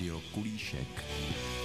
[0.00, 1.59] Rádio Kulíšek.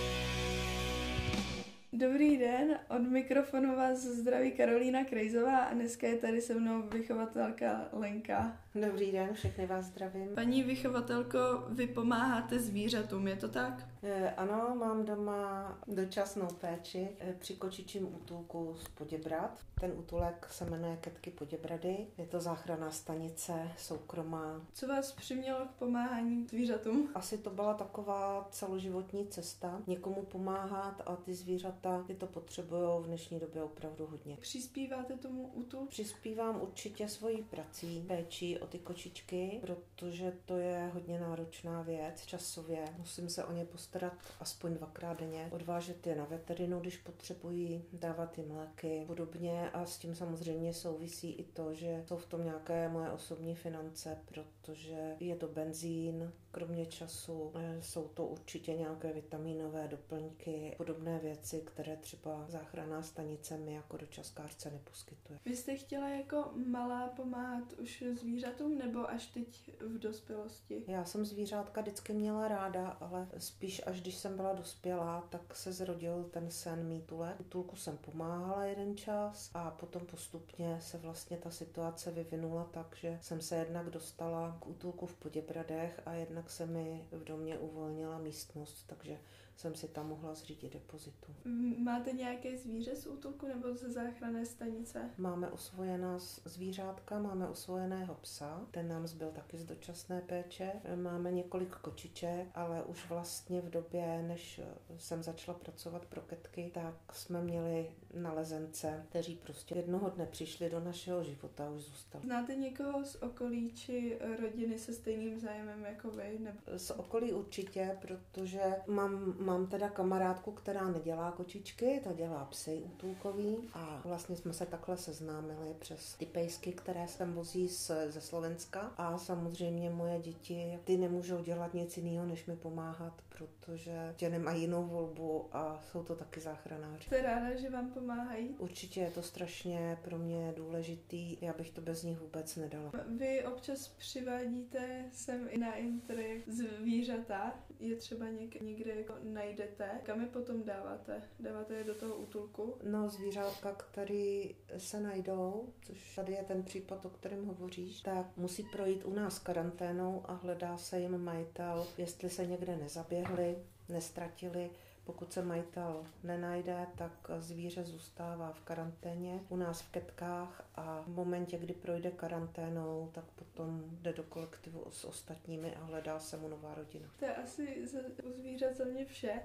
[1.98, 7.88] Dobrý den, od mikrofonu vás zdraví Karolína Krejzová a dneska je tady se mnou vychovatelka
[7.94, 8.58] Lenka.
[8.76, 10.30] Dobrý den, všechny vás zdravím.
[10.36, 11.38] Paní vychovatelko,
[11.70, 13.88] vy pomáháte zvířatům, je to tak?
[14.04, 19.60] E, ano, mám doma dočasnou péči e, při kočičím útulku z Poděbrat.
[19.80, 22.08] Ten útulek se jmenuje Ketky Poděbrady.
[22.18, 24.62] Je to záchranná stanice, soukromá.
[24.74, 27.10] Co vás přimělo k pomáhání zvířatům?
[27.16, 29.82] Asi to byla taková celoživotní cesta.
[29.88, 34.38] Někomu pomáhat a ty zvířata, ty to potřebují v dnešní době opravdu hodně.
[34.38, 35.88] Přispíváte tomu útulku?
[35.88, 42.86] Přispívám určitě svojí prací, péčí o ty kočičky, protože to je hodně náročná věc časově.
[42.98, 48.38] Musím se o ně postarat aspoň dvakrát denně, odvážet je na veterinu, když potřebují, dávat
[48.38, 52.90] jim léky, podobně a s tím samozřejmě souvisí i to, že jsou v tom nějaké
[52.90, 59.88] moje osobní finance, protože je to benzín, kromě času eh, jsou to určitě nějaké vitaminové
[59.88, 65.40] doplňky, podobné věci, které třeba záchranná stanice mi jako dočaskářce neposkytuje.
[65.46, 70.84] Vy jste chtěla jako malá pomáhat už zvířatům nebo až teď v dospělosti?
[70.88, 75.74] Já jsem zvířátka vždycky měla ráda, ale spíš až když jsem byla dospělá, tak se
[75.74, 77.36] zrodil ten sen mítule.
[77.40, 83.20] Útulku jsem pomáhala jeden čas a potom postupně se vlastně ta situace vyvinula tak, že
[83.22, 88.18] jsem se jednak dostala k útulku v Poděbradech a jednak se mi v domě uvolnila
[88.18, 89.20] místnost, takže
[89.56, 91.32] jsem si tam mohla zřídit depozitu.
[91.78, 95.10] Máte nějaké zvíře z útulku nebo ze záchranné stanice?
[95.18, 100.72] Máme osvojená zvířátka, máme osvojeného psa, ten nám zbyl taky z dočasné péče.
[100.96, 104.62] Máme několik kočiček, ale už vlastně v době, než
[104.98, 110.80] jsem začala pracovat pro ketky, tak jsme měli nalezence, kteří prostě jednoho dne přišli do
[110.80, 112.24] našeho života a už zůstali.
[112.26, 116.40] Znáte někoho z okolí či rodiny se stejným zájmem jako vy?
[116.40, 116.60] Nebo...
[116.78, 123.58] Z okolí určitě, protože mám Mám teda kamarádku, která nedělá kočičky, ta dělá psy útulkový
[123.74, 128.80] a vlastně jsme se takhle seznámili přes ty pejsky, které sem vozí z, ze Slovenska
[128.98, 134.62] a samozřejmě moje děti, ty nemůžou dělat nic jiného, než mi pomáhat, protože tě nemají
[134.62, 137.04] jinou volbu a jsou to taky záchranáři.
[137.04, 138.50] Jste ráda, že vám pomáhají?
[138.60, 142.92] Určitě je to strašně pro mě důležitý, já bych to bez nich vůbec nedala.
[143.18, 148.26] Vy občas přivádíte sem i na intry zvířata, je třeba
[148.62, 151.22] někde jako najdete, kam je potom dáváte?
[151.40, 152.78] Dáváte je do toho útulku?
[152.84, 154.44] No, zvířátka, které
[154.78, 159.40] se najdou, což tady je ten případ, o kterém hovoříš, tak musí projít u nás
[159.40, 163.58] karanténou a hledá se jim majitel, jestli se někde nezaběhli,
[163.90, 164.70] nestratili,
[165.06, 171.08] pokud se majitel nenajde, tak zvíře zůstává v karanténě u nás v ketkách a v
[171.08, 176.48] momentě, kdy projde karanténou, tak potom jde do kolektivu s ostatními a hledá se mu
[176.48, 177.10] nová rodina.
[177.20, 177.88] To je asi
[178.24, 179.42] u zvířat za mě vše.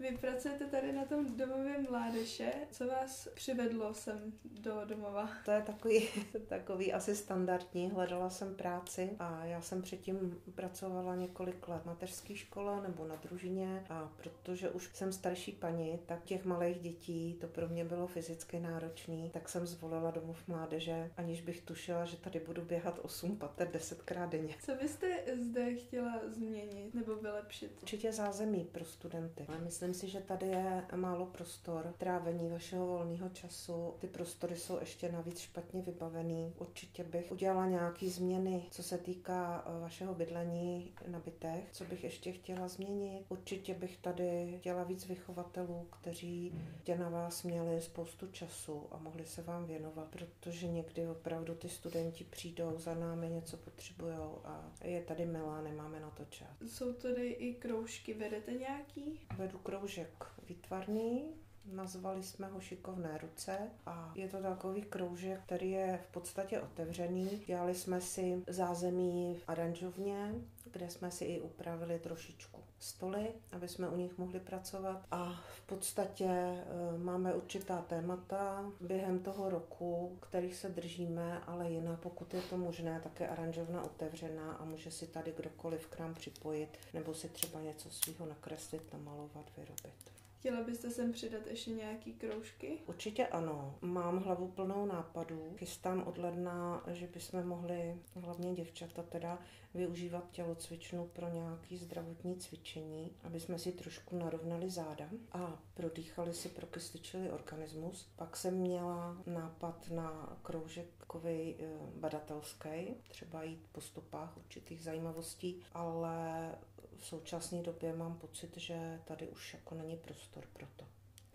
[0.00, 2.52] Vy pracujete tady na tom domově mládeže.
[2.70, 5.30] Co vás přivedlo sem do domova?
[5.44, 6.08] To je takový,
[6.48, 7.90] takový asi standardní.
[7.90, 13.16] Hledala jsem práci a já jsem předtím pracovala několik let na mateřské škole nebo na
[13.16, 18.06] družině a protože už jsem starší paní, tak těch malých dětí to pro mě bylo
[18.06, 23.36] fyzicky náročné, tak jsem zvolila domov mládeže, aniž bych tušila, že tady budu běhat 8
[23.36, 24.56] pater 10 krát denně.
[24.62, 25.06] Co byste
[25.40, 27.78] zde chtěla změnit nebo vylepšit?
[27.82, 29.44] Určitě zázemí pro studenty.
[29.48, 33.94] Ale myslím, Myslím si, že tady je málo prostor trávení vašeho volného času.
[33.98, 36.52] Ty prostory jsou ještě navíc špatně vybavený.
[36.58, 41.68] Určitě bych udělala nějaké změny, co se týká eh, vašeho bydlení na bytech.
[41.72, 43.24] Co bych ještě chtěla změnit?
[43.28, 46.52] Určitě bych tady chtěla víc vychovatelů, kteří
[46.84, 51.68] tě na vás měli spoustu času a mohli se vám věnovat, protože někdy opravdu ty
[51.68, 56.48] studenti přijdou za námi, něco potřebují a je tady milá, nemáme na to čas.
[56.66, 59.20] Jsou tady i kroužky, vedete nějaký?
[59.36, 61.34] Vedu kroužky kroužek výtvarný,
[61.72, 67.42] Nazvali jsme ho Šikovné ruce a je to takový kroužek, který je v podstatě otevřený.
[67.46, 70.34] Dělali jsme si zázemí v aranžovně,
[70.72, 75.06] kde jsme si i upravili trošičku stoly, aby jsme u nich mohli pracovat.
[75.10, 76.64] A v podstatě e,
[76.98, 83.00] máme určitá témata během toho roku, kterých se držíme, ale jinak, pokud je to možné,
[83.00, 87.60] tak je aranžovna otevřená a může si tady kdokoliv k nám připojit nebo si třeba
[87.60, 90.17] něco svého nakreslit, namalovat, vyrobit.
[90.38, 92.78] Chtěla byste sem přidat ještě nějaký kroužky?
[92.86, 93.78] Určitě ano.
[93.80, 95.54] Mám hlavu plnou nápadů.
[95.56, 99.38] Chystám od ledna, že bychom mohli, hlavně děvčata teda,
[99.74, 106.48] využívat tělocvičnu pro nějaké zdravotní cvičení, aby jsme si trošku narovnali záda a prodýchali si,
[106.48, 108.10] prokysličili organismus.
[108.16, 111.54] Pak jsem měla nápad na kroužek eh,
[111.96, 116.54] badatelský, třeba jít po stopách určitých zajímavostí, ale
[116.98, 119.96] v současné době mám pocit, že tady už jako není
[120.28, 120.84] prostor pro to.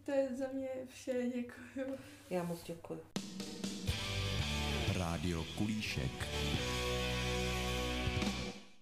[0.06, 1.98] To je za mě vše, děkuji.
[2.30, 3.00] Já moc děkuji.
[4.98, 6.28] Rádio Kulíšek.